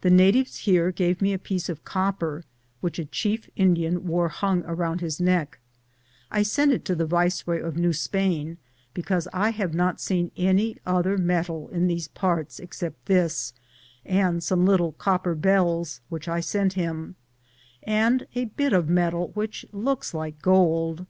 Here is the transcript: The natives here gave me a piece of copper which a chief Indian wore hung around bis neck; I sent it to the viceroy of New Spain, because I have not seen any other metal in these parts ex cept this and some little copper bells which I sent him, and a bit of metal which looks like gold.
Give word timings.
The 0.00 0.10
natives 0.10 0.56
here 0.66 0.90
gave 0.90 1.22
me 1.22 1.32
a 1.32 1.38
piece 1.38 1.68
of 1.68 1.84
copper 1.84 2.42
which 2.80 2.98
a 2.98 3.04
chief 3.04 3.48
Indian 3.54 4.04
wore 4.04 4.28
hung 4.28 4.64
around 4.64 4.98
bis 4.98 5.20
neck; 5.20 5.60
I 6.28 6.42
sent 6.42 6.72
it 6.72 6.84
to 6.86 6.96
the 6.96 7.06
viceroy 7.06 7.60
of 7.62 7.76
New 7.76 7.92
Spain, 7.92 8.58
because 8.94 9.28
I 9.32 9.50
have 9.50 9.72
not 9.72 10.00
seen 10.00 10.32
any 10.36 10.78
other 10.84 11.16
metal 11.16 11.68
in 11.68 11.86
these 11.86 12.08
parts 12.08 12.58
ex 12.58 12.78
cept 12.78 13.06
this 13.06 13.52
and 14.04 14.42
some 14.42 14.66
little 14.66 14.90
copper 14.90 15.36
bells 15.36 16.00
which 16.08 16.26
I 16.26 16.40
sent 16.40 16.72
him, 16.72 17.14
and 17.84 18.26
a 18.34 18.46
bit 18.46 18.72
of 18.72 18.88
metal 18.88 19.28
which 19.34 19.66
looks 19.70 20.12
like 20.12 20.42
gold. 20.42 21.06